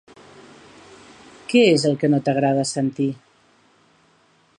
[1.51, 3.11] Què és el que no t'agrada sentir?